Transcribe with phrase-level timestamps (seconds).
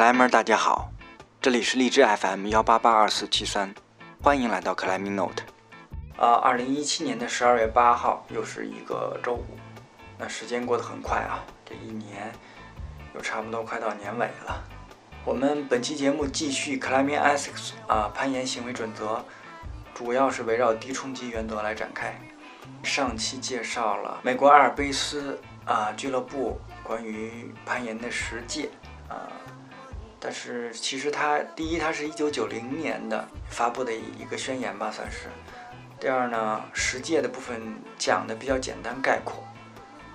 [0.00, 0.90] 克莱们，大家好，
[1.42, 3.74] 这里是荔枝 FM 幺八八二四七三，
[4.22, 5.42] 欢迎来到克莱明 Note。
[6.16, 9.44] 啊，二零一七年的十二月八号又是一个周五，
[10.16, 12.32] 那时间过得很快啊，这一年
[13.14, 14.64] 又差不多快到年尾了。
[15.22, 19.22] 我们本期节目继续克莱明 Ethics 啊，攀岩行为准则，
[19.92, 22.18] 主要是围绕低冲击原则来展开。
[22.82, 28.70] 上期介绍了美国阿尔卑斯啊俱乐部关于攀岩的实践
[29.06, 29.28] 啊，
[30.20, 35.28] 但是其实它第一，它是一九九零年的发布的一个宣言吧，算是。
[35.98, 37.60] 第二呢，十诫的部分
[37.98, 39.42] 讲的比较简单概括。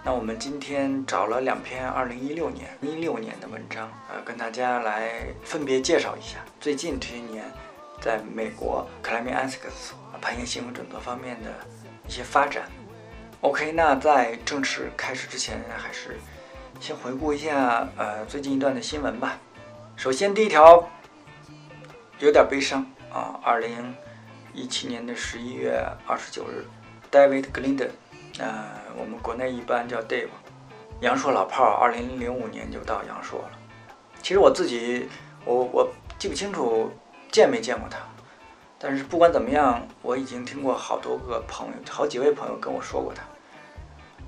[0.04, 7.44] 那我们今天找了两篇二零一六年、一六年的文章，呃，跟大家来分别介绍一下最近这些年
[8.00, 11.52] 在美国克莱米安斯克斯攀岩行为准则方面的。
[12.08, 12.70] 一些发展
[13.42, 16.18] ，OK，那在正式开始之前，还是
[16.80, 19.40] 先回顾一下呃最近一段的新闻吧。
[19.98, 20.88] 首先第一条
[22.20, 23.96] 有点悲伤啊，二零
[24.54, 26.66] 一七年的十一月二十九日
[27.10, 27.90] ，David Glinden，
[28.40, 28.66] 呃，
[28.98, 30.28] 我们国内一般叫 Dave，
[31.00, 33.52] 阳朔老炮儿，二零零五年就到阳朔了。
[34.22, 35.08] 其实我自己
[35.46, 36.92] 我我记不清楚
[37.32, 37.98] 见没见过他。
[38.78, 43.24] 但是不管怎么样，我已经听过好多个朋友，好几位朋友跟我说过他，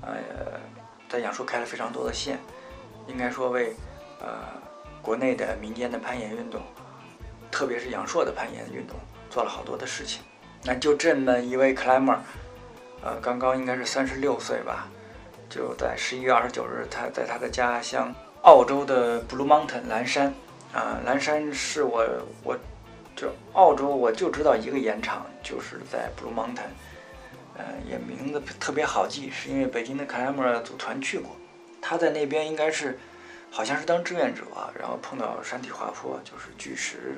[0.00, 0.16] 呃，
[1.08, 2.38] 在阳朔开了非常多的线，
[3.06, 3.76] 应该说为
[4.20, 4.26] 呃
[5.08, 6.60] 国内的民间的攀岩运动，
[7.50, 8.94] 特别是阳朔的攀岩运动
[9.30, 10.20] 做了好多的事情。
[10.62, 12.18] 那就这么一位 climber，
[13.02, 14.86] 呃，刚刚应该是三十六岁吧，
[15.48, 20.26] 就在十一月二十九日，他在他的家乡澳洲的 Blue Mountain 蓝山，
[20.74, 22.04] 啊，蓝山是我
[22.44, 22.58] 我。
[23.16, 26.70] 就澳洲，我就知道一个盐场，就是在 Blue Mountain，
[27.56, 31.34] 呃，也名字特别好记，是因为北京的 climber 组团去过。
[31.80, 32.98] 他在那边应该是，
[33.50, 34.42] 好像是当志愿者，
[34.78, 37.14] 然后碰到山体滑坡，就是巨石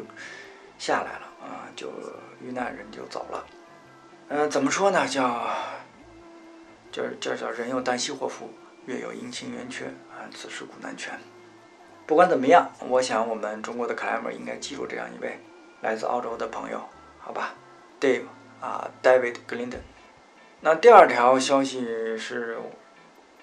[0.79, 1.91] 下来了啊，就
[2.41, 3.47] 遇难人就走了。
[4.29, 5.07] 嗯，怎么说呢？
[5.07, 5.47] 叫，
[6.93, 8.51] 叫叫叫人有旦夕祸福，
[8.87, 11.19] 月有阴晴圆缺啊，此事古难全。
[12.07, 15.39] 不管怎么样，我想我们中国的 climber 应该记住这样一位。
[15.83, 16.79] 来自澳洲的朋友，
[17.19, 17.55] 好吧
[17.99, 18.25] ，Dave
[18.61, 19.79] 啊，David Glinden。
[20.61, 21.81] 那第二条消息
[22.19, 22.59] 是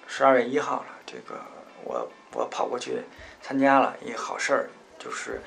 [0.06, 1.34] 十二月一号了，这个
[1.82, 3.02] 我我跑过去
[3.40, 5.40] 参加了一好事儿，就是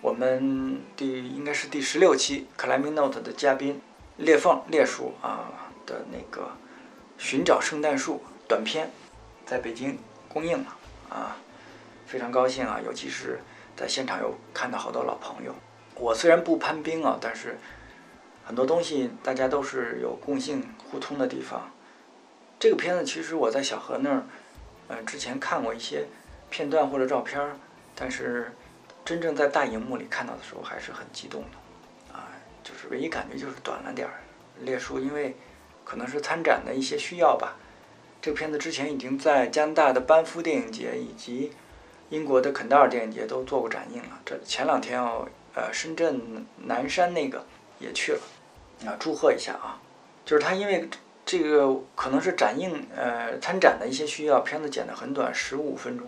[0.00, 3.80] 我们第应该是第十六期 Climbing Note 的嘉宾
[4.16, 6.50] 裂缝裂叔啊的那个
[7.18, 8.90] 寻找圣诞树短片，
[9.44, 9.98] 在北京
[10.28, 10.76] 公映了
[11.10, 11.36] 啊，
[12.06, 13.40] 非常高兴啊，尤其是
[13.76, 15.54] 在现场有看到好多老朋友。
[15.96, 17.58] 我虽然不攀冰啊，但是
[18.44, 21.70] 很多东西大家都是有共性互通的地方。
[22.58, 24.24] 这个片子其实我在小何那儿，
[24.88, 26.06] 嗯，之前看过一些
[26.50, 27.40] 片段或者照片，
[27.94, 28.52] 但是
[29.04, 32.28] 真正在大荧幕里看到的时候还是很激动的，啊，
[32.62, 34.14] 就是唯一感觉就是短了点儿。
[34.60, 35.36] 列叔因为
[35.84, 37.56] 可能是参展的一些需要吧，
[38.20, 41.52] 这个片子之前已经在加拿大的班夫电影节以及
[42.10, 44.20] 英国的肯达尔电影节都做过展映了。
[44.24, 45.28] 这前两天哦。
[45.56, 47.46] 呃，深圳南山那个
[47.78, 48.20] 也去了，
[48.84, 49.78] 啊，祝贺一下啊！
[50.24, 50.90] 就是他因为
[51.24, 56.06] 这个可能是展映呃参展的一些需要，片子剪得很短，十五分钟。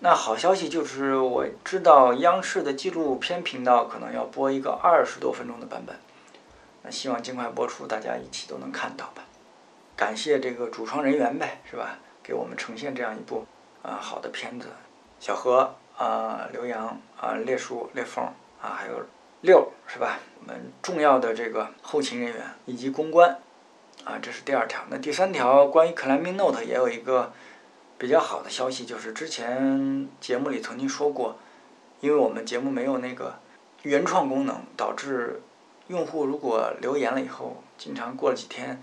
[0.00, 5.96] 那好消息就是我知道央视的纪录片频道可能要播一个二十多分钟的版本，
[6.82, 9.24] 那希望尽快播出，大家一起都能看到吧。
[9.96, 11.98] 感谢这个主创人员呗，是吧？
[12.22, 13.46] 给我们呈现这样一部
[13.82, 14.68] 啊好的片子，
[15.20, 15.74] 小何。
[15.96, 18.24] 啊，刘洋啊，列叔、列峰
[18.60, 19.00] 啊，还有
[19.42, 20.18] 六是吧？
[20.40, 23.38] 我们重要的这个后勤人员以及公关
[24.04, 24.82] 啊，这是第二条。
[24.90, 27.32] 那第三条关于 Climbing Note 也有一个
[27.96, 31.38] 比较好的消息，就是之前节目里曾经说过，
[32.00, 33.38] 因为我们节目没有那个
[33.82, 35.40] 原创功能，导致
[35.88, 38.82] 用户如果留言了以后，经常过了几天，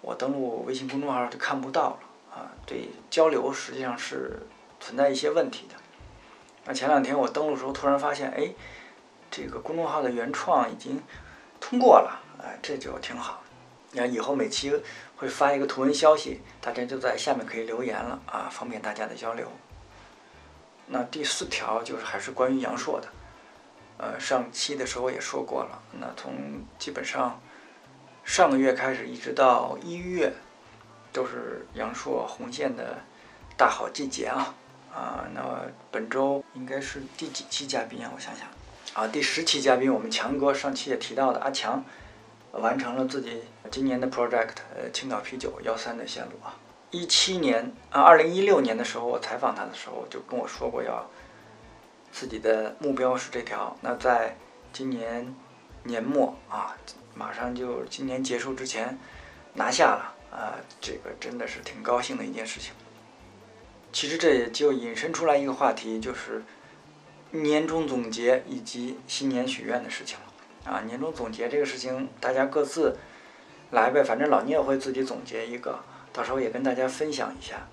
[0.00, 1.98] 我登录微信公众号就看不到了
[2.34, 4.46] 啊，对交流实际上是
[4.80, 5.74] 存在一些问题的。
[6.64, 8.54] 那前两天我登录的时候，突然发现，哎，
[9.30, 11.02] 这个公众号的原创已经
[11.60, 13.42] 通过了，哎，这就挺好。
[13.96, 14.70] 那以后每期
[15.16, 19.50] 会发一个图文消息，大家就在下面可以留言了啊，方便大家的交流。
[20.88, 23.08] 那第四条就是还是关于阳朔的，
[23.96, 25.82] 呃，上期的时候也说过了。
[25.98, 26.34] 那从
[26.78, 27.40] 基本上
[28.22, 30.32] 上个月开始，一直到一月，
[31.12, 32.98] 都是阳朔红线的
[33.56, 34.54] 大好季节啊。
[34.94, 35.42] 啊，那
[35.90, 38.10] 本周应该是第几期嘉宾啊？
[38.14, 38.46] 我想想，
[38.94, 41.84] 啊，第十期嘉宾，我们强哥上期也提到的阿强，
[42.60, 46.56] 完成了自己今年的 project，呃，青岛啤酒幺三的线路啊。
[46.90, 51.08] 一七年啊，二零一六年的时候，我采访他的时候就跟我说过要
[52.12, 53.76] 自己的目标是这条。
[53.80, 54.36] 那在
[54.72, 55.34] 今年
[55.82, 56.76] 年末啊，
[57.14, 58.98] 马上就今年结束之前
[59.54, 62.72] 拿下了啊，这个真的是挺高兴的一件事情。
[63.92, 66.42] 其实这也就引申出来一个话题，就是
[67.30, 70.32] 年终总结以及新年许愿的事情了
[70.66, 70.82] 啊。
[70.86, 72.96] 年终总结这个事情，大家各自
[73.70, 75.78] 来呗，反正老聂会自己总结一个，
[76.12, 77.66] 到时候也跟大家分享一下。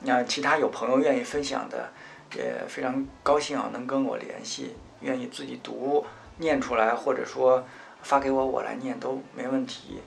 [0.00, 1.90] 那其他有朋友愿意分享的，
[2.36, 7.64] 也非常高兴啊，能跟我联系，愿意自己读念出来，或者说
[8.02, 10.00] 发给我，我来念都没问题。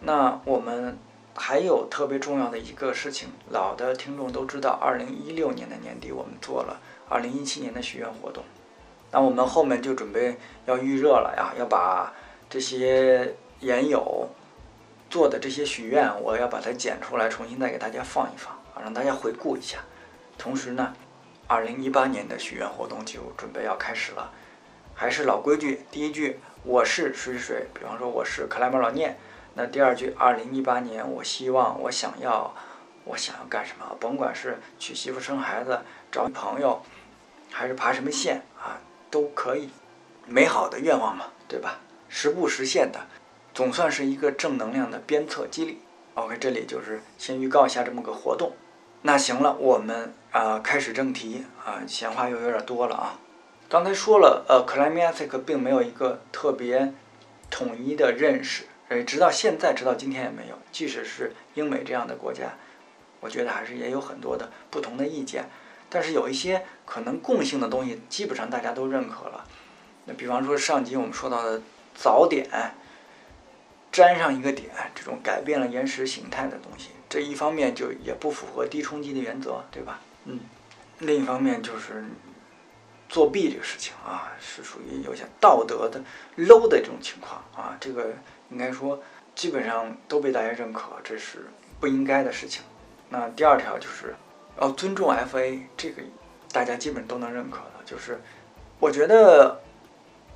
[0.00, 0.98] 那我们
[1.34, 6.78] 还有特别重要的一个事情，老的听众都知道，二零一六年的年底我们做了
[7.08, 8.44] 二零一七年的许愿活动，
[9.14, 12.12] 那我们后面就准备要预热了呀，要把
[12.50, 14.28] 这些研友
[15.08, 18.52] 做的这些许愿，我要把它剪出来，重新再给大家放一放。
[18.74, 19.78] 啊，让大家回顾一下。
[20.36, 20.92] 同时呢，
[21.46, 24.32] 二零一八年的许愿活动就准备要开始了。
[24.96, 29.16] 还是老规矩，第一句我是水水，比方说我是克莱门老聂。
[29.54, 32.52] 那第二句，二零一八年我希望我想要
[33.04, 33.96] 我想要干什么？
[34.00, 35.78] 甭管是娶媳妇生孩子、
[36.10, 36.82] 找女朋友，
[37.52, 38.42] 还是爬什么线，
[39.14, 39.70] 都可以。
[40.26, 41.78] 美好的愿望嘛，对吧？
[42.08, 43.06] 实不实现的，
[43.54, 45.80] 总算是一个正能量的鞭策激励。
[46.14, 48.52] OK，这里就是先预告一下这么个活动。
[49.02, 53.20] 那行了，我们啊开始正题啊，闲话又有点多了啊。
[53.68, 56.92] 刚才说了，呃 c l i m a t i c 并没有一个特别
[57.50, 60.58] 统一的认识，呃，直到现在，直到今天也没有。
[60.72, 62.54] 即使是英美这样的国家，
[63.20, 65.44] 我觉得还是也有很多的不同的意见。
[65.94, 69.46] 但是有一些可能共性的东西，基本上大家都认可了。
[70.06, 71.62] 那比方说上集我们说到的
[71.94, 72.50] 早点。
[73.96, 80.00] 粘上一个点，这种改变了岩石形态的东西，这一方面就也不符合低冲击的原则，对吧？
[80.24, 80.40] 嗯，
[80.98, 82.04] 另一方面就是
[83.08, 86.02] 作弊这个事情啊，是属于有些道德的
[86.36, 88.12] low 的这种情况啊，这个
[88.50, 89.00] 应该说
[89.36, 91.46] 基本上都被大家认可，这是
[91.78, 92.64] 不应该的事情。
[93.10, 94.16] 那第二条就是
[94.60, 96.02] 要尊重 FA，这个
[96.52, 98.20] 大家基本都能认可的，就是
[98.78, 99.62] 我觉得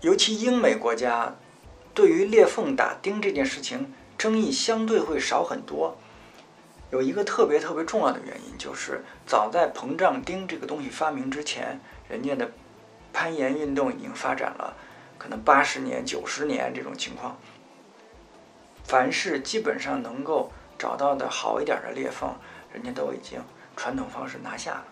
[0.01, 1.35] 尤其英美国家。
[1.95, 5.97] 对于裂缝打钉这件事情，争议相对会少很多。
[6.93, 12.53] 有一个特别特别重要的原因，就是早在膨胀钉这个东西发明之前，人家的
[13.13, 14.77] 攀岩运动已经发展了，
[15.19, 17.37] 可能八十年、九十年这种情况。
[18.85, 22.33] 凡是基本上能够找到的好一点的裂缝，
[22.73, 23.41] 人家都已经
[23.79, 24.85] 传统方式拿下了。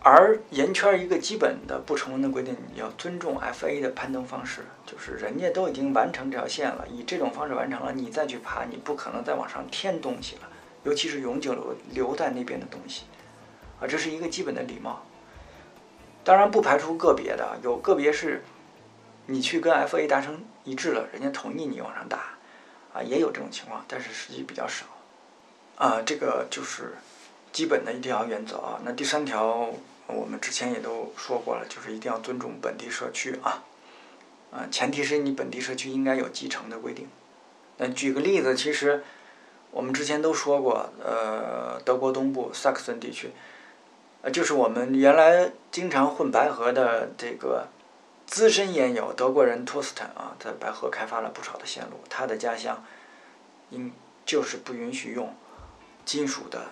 [0.00, 10.42] 而岩圈一个基本的不成文的规定，你要尊重 FA 的攀登方式，就是人家都已经完成这条线了，以这种方式完成了，你再去爬，你不可能再往上添东西了，
[10.84, 13.06] 尤其是永久留留在那边的东西，
[13.80, 15.02] 啊，这是一个基本的礼貌。
[16.22, 18.44] 当然不排除个别的，有个别是，
[19.26, 22.18] 你去跟 FA 达成一致了，人家同意你往上打，
[22.92, 24.86] 啊，也有这种情况，但是实际比较少，
[25.76, 26.94] 啊，这个就是
[27.56, 28.78] 基本的一条原则啊。
[28.84, 29.72] 那第三条。
[30.08, 33.64] 我们之前也都说过了，就是一定要尊重本地社区啊，
[34.52, 37.08] 啊，前提是你本地社区应该有继承的规定。
[37.78, 39.02] 那举个例子，其实
[39.72, 43.32] 我们之前都说过，呃，德国东部萨克森地区，
[44.22, 47.66] 呃，就是我们原来经常混白河的这个
[48.28, 52.84] 资深烟友德国人托斯坦啊，在白河开发了不少的线路，他的家乡
[53.70, 53.92] 应
[54.24, 55.34] 就是不允许用
[56.04, 56.66] 金属的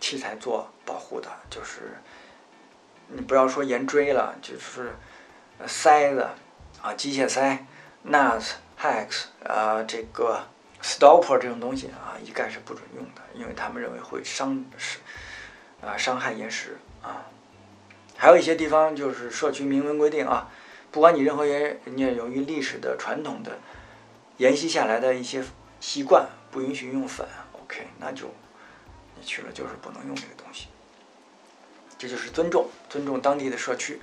[0.00, 1.98] 器材做保护的，就是。
[3.12, 4.94] 你不要说岩锥了，就是
[5.66, 6.28] 塞子
[6.80, 7.66] 啊，机械塞
[8.06, 10.46] ，nuts、hex 啊，这个
[10.80, 15.00] stopper 这种东西啊，一概是不准用的，因为他们认为会伤是
[15.84, 17.26] 啊伤害岩石啊。
[18.16, 20.48] 还有一些地方就是社区明文规定啊，
[20.92, 23.58] 不管你任何原因，人家由于历史的传统的
[24.36, 25.42] 沿袭下来的一些
[25.80, 27.26] 习惯，不允许用粉
[27.60, 28.32] ，OK，那就
[29.24, 30.68] 去了就是不能用这个东西。
[31.98, 34.00] 这就是尊重，尊重当地的社区。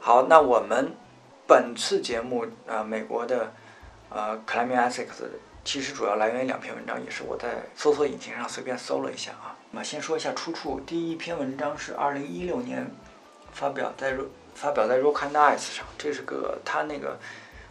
[0.00, 0.92] 好，那我们
[1.46, 3.52] 本次节目啊，美国的
[4.10, 5.24] 呃 Climbing Ethics
[5.64, 9.56] 其实主要来源于两篇文章，也是我在搜索引擎上随便搜了一下啊。
[9.70, 12.90] 那先说一下出处，第一篇文章是二零一六年
[13.52, 14.16] 发表在
[14.54, 17.18] 发表在 Rock and Ice 上，这是个他那个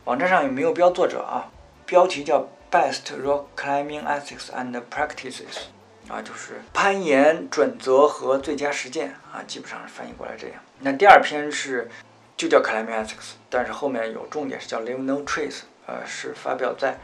[0.05, 1.51] 网站上也没有标作者啊，
[1.85, 5.67] 标题叫 Best Rock Climbing Ethics and Practices。
[6.07, 10.57] 啊，就是攀岩准则和最佳实践啊，基本上是翻译过来这样。
[10.79, 11.89] 那第二篇是
[12.37, 16.99] 就叫 Climbing Ethics，但是后面有重点是叫 Leave No Trace，呃，是发表在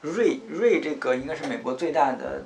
[0.00, 2.44] 瑞瑞这个应该是美国最大的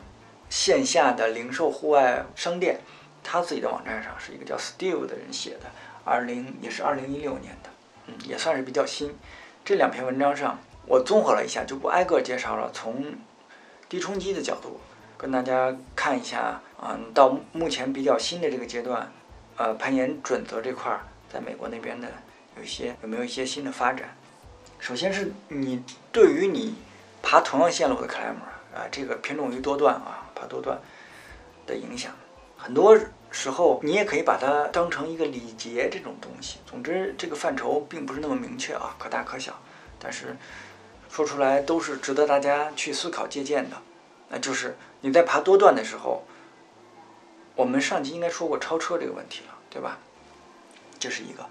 [0.49, 2.81] 线下的零售户外商店，
[3.23, 5.67] 他自己的网站上是一个叫 Steve 的人写的，
[6.05, 7.71] 二零也是二零一六年的，
[8.07, 9.17] 嗯，也算是比较新。
[9.65, 12.71] 这两篇文章上，我综合了一下，就不挨个介绍了。
[12.73, 13.15] 从
[13.89, 14.81] 低冲击的角度
[15.21, 19.13] 跟大家看一下，嗯，到目前比较新的这个阶段，
[19.59, 21.01] 呃，攀岩准则这块儿，
[21.31, 22.09] 在美国那边的
[22.57, 24.17] 有一些有没有一些新的发展？
[24.79, 26.75] 首先是你对于你
[27.21, 30.81] 爬同样线路的 climber 啊，这个偏重于多段啊，爬多段
[31.67, 32.11] 的影响，
[32.57, 32.99] 很多
[33.31, 36.61] 时候你也可以把它当成一个礼节这种东西。
[36.65, 39.53] 总之，这个范畴并不是那么明确啊，可大可小，
[39.99, 40.35] 但是
[41.11, 43.77] 说出来都是值得大家去思考借鉴的。
[44.31, 46.25] 那就是你在爬多段的时候，
[47.55, 49.99] 我们上期应该说过超车这个问题了，对吧？
[50.99, 51.45] 这是一个。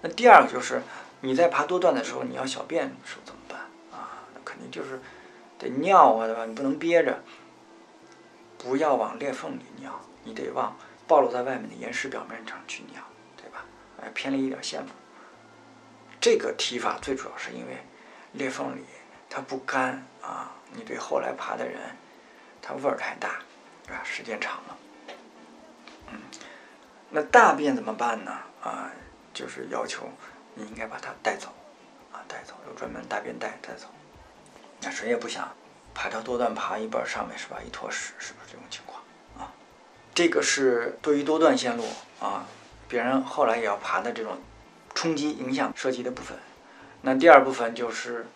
[0.00, 0.80] 那第二个就是。
[1.22, 3.60] 你在爬多段的时候，你要小便的时候怎么办
[3.92, 4.24] 啊？
[4.32, 4.98] 那肯定就是
[5.58, 6.46] 得尿啊，对吧？
[6.46, 7.22] 你不能憋着，
[8.56, 10.74] 不要往裂缝里尿，你得往
[11.06, 13.02] 暴露在外面的岩石表面上去尿，
[13.36, 13.66] 对吧？
[14.00, 14.88] 哎，偏离一点线路。
[16.18, 17.76] 这个提法最主要是因为
[18.32, 18.82] 裂缝里
[19.28, 21.78] 它不干啊，你对后来爬的人，
[22.70, 23.30] 它味儿太大，
[23.92, 23.98] 啊？
[24.04, 24.76] 时间长了，
[26.12, 26.20] 嗯，
[27.10, 28.30] 那大便怎么办呢？
[28.62, 28.88] 啊，
[29.34, 30.08] 就是要求。
[30.54, 31.48] 你应该把它带走，
[32.12, 33.86] 啊，带走，有专门大便袋带走。
[34.82, 35.48] 那谁也不想
[35.94, 39.02] 爬到多段爬一半上面是吧，一坨屎，是不是这种情况
[39.38, 39.52] 啊？
[40.14, 41.84] 这个是对于多段线路
[42.20, 42.46] 啊，
[42.88, 44.38] 别人后来也要爬的这种
[44.94, 46.36] 冲击影响涉及的部分。
[47.02, 48.26] 那第二部分就是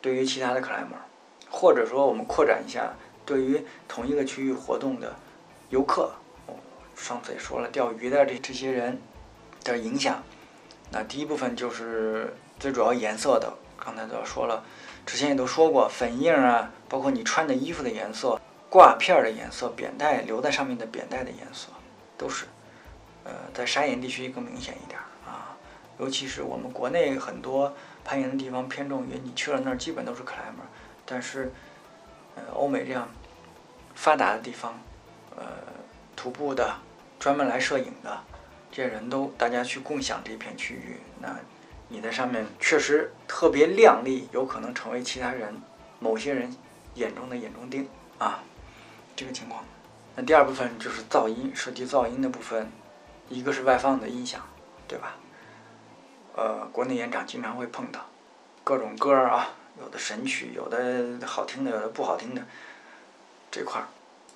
[0.00, 1.02] 对于其他的 climber，
[1.50, 2.94] 或者说我们扩展一下，
[3.30, 5.14] 对于同一个区域活动的
[5.68, 6.10] 游客，
[6.96, 9.00] 上次也说了，钓鱼的这这些人
[9.62, 10.20] 的影响。
[10.90, 14.64] 那第一部分就是最主要颜色的，刚才都说了，
[15.06, 21.68] 之前也都说过，粉印啊，包括你穿的衣服的颜色、挂片的颜色、扁带留在上面的扁带的颜色，
[22.18, 22.46] 都是，
[23.22, 25.54] 呃，在沙岩地区更明显一点啊，
[26.00, 27.72] 尤其是我们国内很多
[28.04, 30.66] 攀岩的地方偏重于你去了那儿基本都是 climber，
[31.06, 31.52] 但是，
[32.34, 33.08] 呃，欧美这样
[33.94, 34.78] 发达的地方，
[35.36, 35.44] 呃，
[36.16, 36.76] 徒步的，
[37.18, 38.20] 专门来摄影的。
[38.72, 41.36] 这些人都大家去共享这片区域，那
[41.88, 45.60] 你在上面确实特别亮丽，有可能成为其他人、
[45.98, 46.56] 某些人
[46.94, 48.44] 眼中的眼中钉啊，
[49.16, 49.64] 这个情况。
[50.14, 52.70] 那第二部分就是噪音，涉及噪音的部分，
[53.28, 54.40] 一个是外放的音响，
[54.86, 55.16] 对吧？
[56.36, 58.06] 呃，国内演场经常会碰到
[58.62, 59.48] 各种歌啊，
[59.80, 62.42] 有的神曲，有的好听的，有的不好听的，
[63.50, 63.88] 这块儿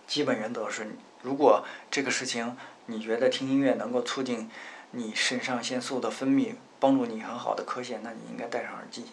[0.07, 2.57] 基本原则是，如果这个事情。
[2.87, 4.51] 你觉得听音乐能够促进
[4.91, 9.07] 你肾上腺素的分泌，帮助你很好的科线，那你应该戴上耳机，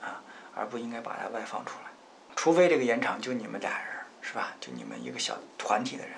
[0.00, 0.22] 啊，
[0.54, 1.90] 而不应该把它外放出来。
[2.34, 3.88] 除非这个延长就你们俩人，
[4.22, 4.54] 是吧？
[4.58, 6.14] 就你们一个小团体的人，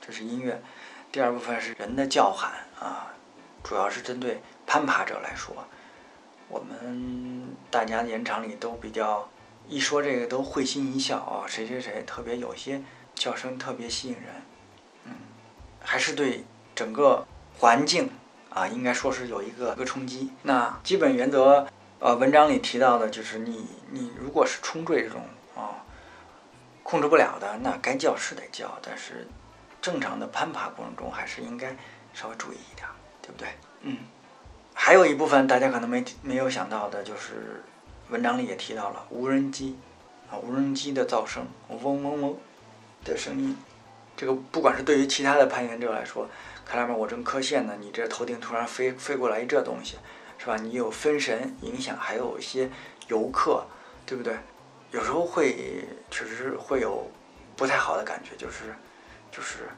[0.00, 0.62] 这是音乐。
[1.10, 3.12] 第二部分是人的叫喊啊，
[3.64, 5.66] 主要是针对攀爬者来说，
[6.48, 9.28] 我们大家延长里都比较
[9.68, 12.82] 一说这个都会心一笑啊，谁谁谁特别有些
[13.14, 14.24] 叫声特别吸引人，
[15.04, 15.12] 嗯，
[15.80, 16.44] 还是对。
[16.74, 17.26] 整个
[17.58, 18.10] 环境
[18.48, 20.30] 啊，应该说是有一个一个冲击。
[20.42, 25.20] 那基本原则，呃，文章里提到的就是你你如果是冲坠这种
[25.54, 25.84] 啊，
[26.82, 29.28] 控制不了的，那该叫是得叫，但是
[29.82, 31.76] 正常的攀爬过程中还是应该
[32.14, 32.88] 稍微注意一点，
[33.20, 33.48] 对不对？
[33.82, 33.98] 嗯。
[34.72, 37.62] 还有一部分大家可能没没有想到的，就是
[38.12, 39.74] 文章里也提到了无人机
[40.30, 42.36] 啊，无人机的噪声，嗡嗡嗡
[43.02, 43.56] 的声音，
[44.14, 46.28] 这个不管是对于其他的攀岩者来说。
[46.64, 49.96] 看来面我正磕线呢，你这头顶突然飞飞过来一这东西，
[50.36, 50.56] 是吧？
[50.56, 52.70] 你有分神影响，还有一些
[53.08, 53.64] 游客，
[54.04, 54.36] 对不对？
[54.90, 57.10] 有时候会确实会有
[57.56, 58.74] 不太好的感觉，就是
[59.30, 59.70] 就是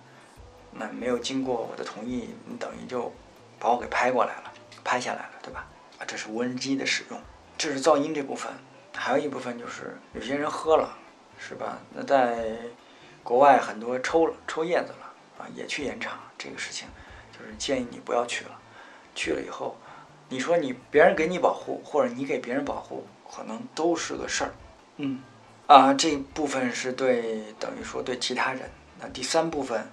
[0.72, 3.12] 那没有经过我的同意，你等于就
[3.60, 5.64] 把我给拍过来了，拍下来了，对吧？
[6.00, 7.20] 啊，这是无人机的使用，
[7.58, 8.52] 这是噪音这部分，
[8.94, 10.96] 还有一部分就是有些人喝了，
[11.38, 11.78] 是吧？
[11.92, 12.56] 那在
[13.22, 14.98] 国外很多抽了抽叶子了。
[15.36, 16.86] 啊，也去延长这个事情，
[17.32, 18.52] 就是建议你不要去了。
[19.16, 19.76] 去了以后，
[20.28, 24.54] 你说你别人给你保护，或者你给别人保护，可能都是个事儿。
[24.98, 25.20] 嗯，
[25.66, 28.70] 啊，这部分是对等于说对其他人。
[29.00, 29.90] 那第三部分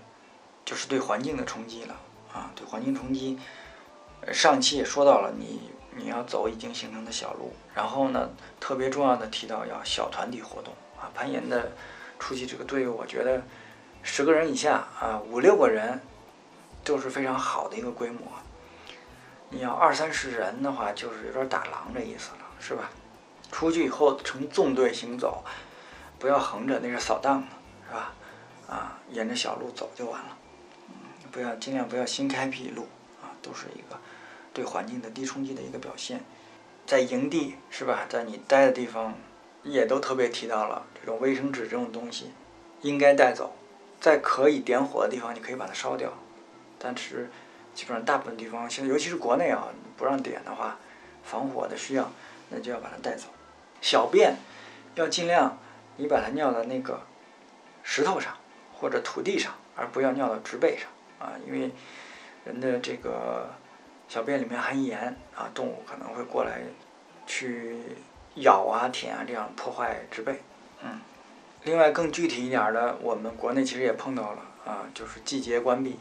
[0.63, 1.95] 就是对环境的冲击了。
[2.31, 3.39] 啊，对环境冲击，
[4.31, 8.29] 上期也说到了，你你要走已经形成的小路，然后呢，
[8.59, 10.73] 特别重要的提到要小团体活动。
[10.99, 11.71] 啊，攀岩的
[12.19, 13.41] 初期这个队伍，我觉得。
[14.03, 16.01] 十个人以下啊，五六个人
[16.83, 18.19] 都是非常好的一个规模。
[19.51, 22.89] 你要二三十人的话，就是有点打狼的意思了，是吧？
[23.51, 25.43] 出去以后呈纵队行走，
[26.17, 27.47] 不要横着，那是扫荡的，
[27.87, 28.13] 是吧？
[28.67, 30.35] 啊，沿着小路走就完了。
[31.31, 32.87] 不要尽量不要新开辟路
[33.21, 33.99] 啊，都是一个
[34.53, 36.23] 对环境的低冲击的一个表现。
[36.85, 39.15] 在营地是吧，在你待的地方，
[39.63, 42.31] 也都特别提到了这种卫生纸这种东西
[42.81, 43.53] 应该带走，
[43.99, 46.11] 在可以点火的地方你可以把它烧掉，
[46.79, 47.29] 但是
[47.73, 50.77] 基本上大部分地方现在尤其是国内啊不让点的话，
[51.23, 52.11] 防火的需要，
[52.49, 53.27] 那就要把它带走。
[53.79, 54.35] 小便
[54.95, 55.57] 要尽量
[55.97, 57.01] 你把它尿到那个
[57.83, 58.35] 石头上
[58.73, 60.89] 或者土地上，而不要尿到植被上
[61.19, 61.71] 啊，因为
[62.43, 63.53] 人的这个
[64.11, 66.59] 小便里面含盐啊，动物可能会过来
[67.25, 67.77] 去
[68.35, 70.41] 咬啊、舔啊，这样破坏植被。
[70.83, 70.99] 嗯，
[71.63, 75.97] 另外更具体一点的，我们国内其实也碰到了啊，就是季节关闭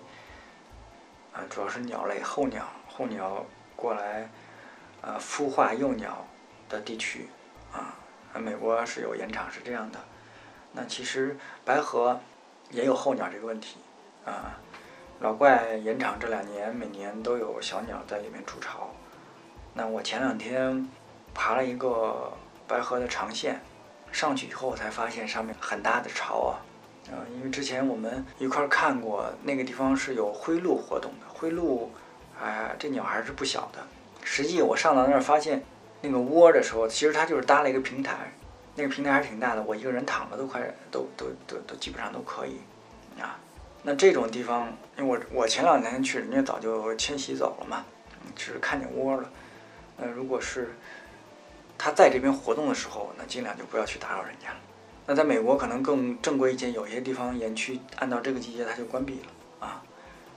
[1.33, 4.29] 啊，主要是鸟类候鸟候鸟过来
[5.03, 6.27] 呃孵化幼鸟
[6.69, 7.29] 的地区
[7.73, 7.95] 啊，
[8.41, 10.01] 美国是有盐场是这样的。
[10.73, 12.21] 那其实白河
[12.71, 13.77] 也有候鸟这个问题
[14.27, 14.59] 啊。
[15.21, 18.89] 老怪盐场这两年每年都有小鸟在里面筑巢。
[19.75, 20.89] 那我前两天
[21.35, 22.33] 爬了一个
[22.67, 23.61] 白河的长线，
[24.11, 26.65] 上去以后才发现上面很大的巢啊，
[27.11, 31.91] 啊，因为之前我们一块儿看过那个地方是有灰鹭活动的，灰鹭，
[32.43, 33.87] 哎，这鸟还是不小的。
[34.25, 35.63] 实际我上到那儿发现
[36.01, 38.33] 那个窝的时候，其实它就是搭了一个平台，
[38.75, 42.59] 那个平台还是挺大的，我一个人躺着都快都都都都基本上都可以，
[43.21, 43.39] 啊。
[43.83, 47.85] 那这种地方，因为我我前两天去，人家早就迁徙走了嘛，
[48.37, 49.31] 只是看见窝了。
[49.97, 50.75] 那如果是
[51.79, 54.57] 他在这边活动的时候，那尽量就不要去打扰人家了。
[55.07, 59.83] 那在美国可能更正规一些，有些地方园区按照这个季节它就关闭了啊。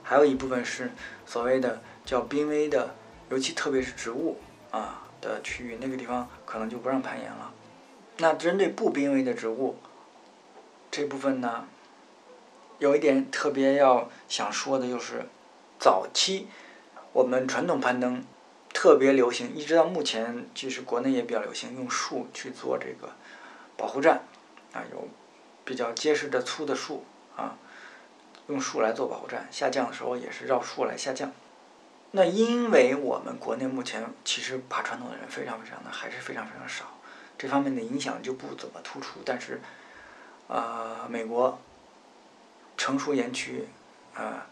[0.02, 0.90] 还有一部分是
[1.26, 2.94] 所谓的叫濒危的，
[3.28, 4.38] 尤其特别是植物
[4.70, 7.52] 啊的区域，那个地方可能就不让攀岩了。
[8.18, 9.76] 那针对不濒危的植物
[10.90, 11.66] 这部分呢？
[12.78, 15.26] 有一点特别要想说的就是，
[15.78, 16.48] 早期
[17.12, 18.24] 我们传统攀登
[18.72, 23.12] 特别流行，一直到目前，其实国内也比较流行用树去做这个
[23.76, 24.22] 保护站，
[24.72, 25.08] 啊，有
[25.64, 27.04] 比较结实的粗的树
[27.36, 27.56] 啊，
[28.48, 31.32] 用树来做保护站，下降的时候也是绕树来下降。
[32.10, 36.86] 那因为我们国内目前其实爬传统的人非常非常的还是非常非常少，
[37.38, 39.20] 这方面的影响就不怎么突出。
[39.24, 39.60] 但是，
[40.48, 41.58] 呃，美国。
[42.84, 43.66] 成熟园区，
[44.14, 44.46] 啊，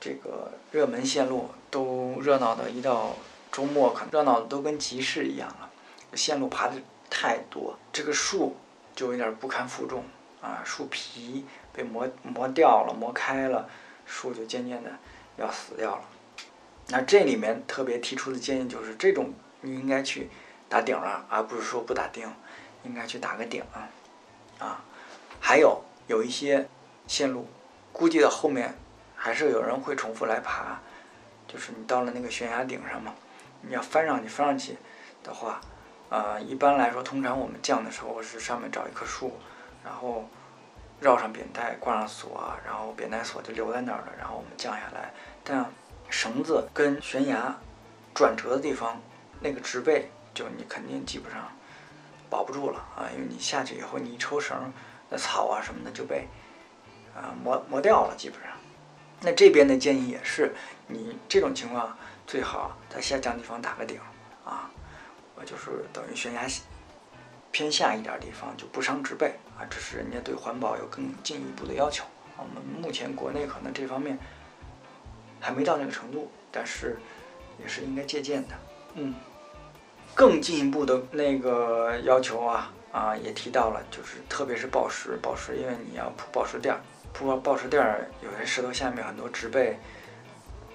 [0.00, 3.14] 这个热门线路都热闹的，一到
[3.52, 5.70] 周末可能热闹的都跟集市一样了。
[6.14, 6.74] 线路爬的
[7.08, 8.56] 太多，这个树
[8.92, 10.02] 就有点不堪负重
[10.40, 13.70] 啊，树皮被磨磨掉了，磨开了，
[14.04, 14.90] 树就渐渐的
[15.36, 16.02] 要死掉了。
[16.88, 20.28] 那这里面特别提出的建议就是，这种你应该去
[20.68, 22.28] 打顶了，而不是说不打钉，
[22.82, 23.62] 应该去打个顶
[24.58, 24.82] 啊。
[25.38, 26.68] 还有有一些。
[27.08, 27.48] 线路
[27.92, 28.72] 估计到后面
[29.16, 30.78] 还是有人会重复来爬，
[31.48, 33.12] 就是你到了那个悬崖顶上嘛，
[33.62, 34.76] 你要翻上去，翻上去
[35.24, 35.60] 的话，
[36.10, 39.32] 呃，一般来说，通常我们降的时候是上面找一棵树，
[39.82, 40.28] 然后
[41.00, 45.12] 绕上扁带，挂上锁，然后扁带锁就留在那儿了，然后我们降下来。
[45.42, 45.64] 但
[46.08, 47.56] 绳子跟悬崖
[48.14, 49.00] 转折的地方，
[49.40, 51.50] 那个植被就你肯定基本上
[52.30, 54.72] 保不住了啊，因为你下去以后，你一抽绳，
[55.08, 56.28] 那草啊什么的就被。
[57.18, 58.50] 啊，磨磨掉了，基本上。
[59.20, 60.54] 那这边的建议也是，
[60.86, 64.00] 你这种情况最好在下降地方打个顶
[64.44, 64.70] 啊，
[65.34, 66.46] 我就是等于悬崖
[67.50, 72.04] 偏下一点地方就不伤植被啊，这是人家对环保有更进一步的要求。
[72.36, 74.16] 我们目前国内可能这方面
[75.40, 76.96] 还没到那个程度，但是
[77.60, 78.54] 也是应该借鉴的。
[78.94, 79.12] 嗯，
[80.14, 86.80] 更进一步的那个要求啊啊也提到了，就是特别是宝石，宝石因为你要铺宝石垫儿。
[87.18, 89.76] 铺报石垫儿，有些石头下面很多植被，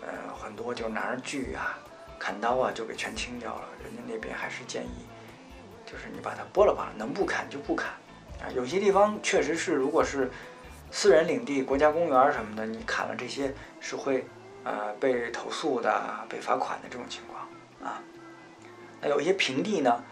[0.01, 1.79] 呃，很多就拿着锯啊、
[2.19, 3.61] 砍刀啊，就给全清掉了。
[3.81, 5.07] 人家那边还是建议，
[5.85, 7.91] 就是你把它剥了吧，能不砍就不砍
[8.41, 8.51] 啊。
[8.53, 10.29] 有些地方确实是，如果是
[10.91, 14.25] 私人领地、国家公园什么的，你砍了这些是会
[14.65, 18.03] 呃被投诉的、被罚款的这种情况啊。
[18.99, 20.03] 那有一些平地呢？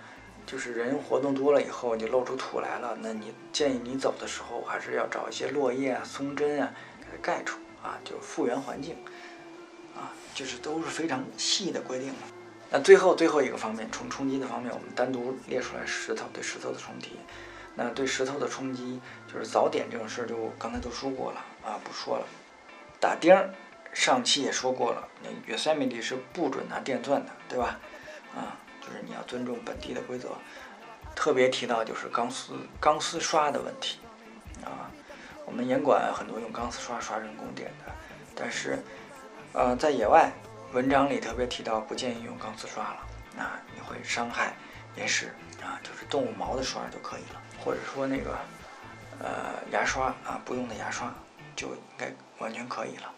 [0.46, 2.98] 就是人活动多了以后，就露出土来了。
[3.02, 8.96] 那你建议你走的时候，还是要找一些落叶啊、松针啊，给它盖住啊，就复原环境
[9.96, 12.14] 啊，就是都是非常细的规定
[12.70, 17.12] 那最后最后一个方面，冲冲击的方面，我们单独列出来石头对石头的冲击。
[17.76, 19.00] 那对石头的冲击，
[19.32, 22.26] 就是早点这种事儿，就刚才都说过了啊，不说了。
[23.00, 23.54] 打钉儿，
[23.94, 27.80] 上期也说过了，那月三米地是不准拿电钻的，对吧？
[28.36, 28.58] 啊。
[28.82, 30.30] 就是你要尊重本地的规则，
[31.16, 34.00] 特别提到就是钢丝钢丝刷的问题
[34.66, 34.92] 啊。
[35.46, 37.92] 我们严管很多用钢丝刷刷人工点的，
[38.36, 38.80] 但是
[39.54, 40.32] 呃在野外
[40.74, 42.98] 文章里特别提到不建议用钢丝刷了，
[43.36, 44.54] 那你会伤害
[44.96, 45.28] 岩石
[45.62, 48.38] 啊，就是动物毛的刷就可以了，或者说那个
[49.20, 49.30] 呃
[49.72, 51.14] 牙刷啊，不用的牙刷
[51.56, 53.12] 就应该完全可以了。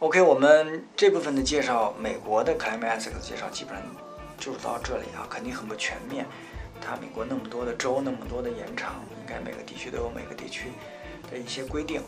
[0.00, 3.82] OK，我们这部分的介绍，美国的 Climax 介绍基本上
[4.38, 6.24] 就是到这里啊，肯定很不全面。
[6.80, 10.68] 它美国那么多的州，那么多的延长，应该每个地区都有每个地区
[11.30, 12.00] 的一些规定。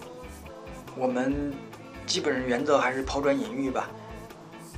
[0.96, 1.52] 我们
[2.06, 3.90] 基本上原则还是抛砖引玉吧。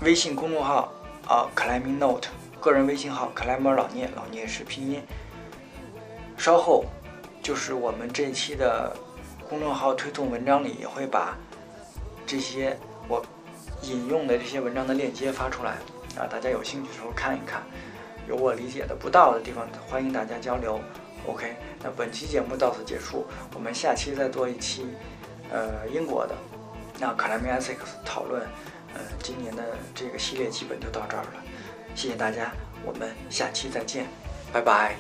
[0.01, 0.93] 微信公众号
[1.29, 2.29] 啊，Climbing Note，
[2.61, 5.03] 个人微信号 Climber 老聂，老聂是拼音。
[6.37, 6.85] 稍后
[7.43, 8.97] 就是我们这一期的
[9.49, 11.37] 公众号推送文章里也会把
[12.27, 12.77] 这些。
[13.09, 13.21] 我
[13.83, 15.77] 引用的这些文章的链接发出来
[16.17, 17.63] 啊，大家有兴趣的时候看一看，
[18.29, 20.81] 有我理解的不到的地方，欢迎大家交流。
[21.27, 24.87] OK，那本期节目到此结束，我们下期再做一期，
[25.51, 26.35] 呃，英国的
[26.99, 28.43] 那卡莱米 S X 讨论，
[28.95, 29.63] 呃，今年的
[29.95, 31.35] 这个系列基本就到这儿了，
[31.95, 32.53] 谢谢大家，
[32.85, 34.07] 我们下期再见，
[34.53, 34.97] 拜拜。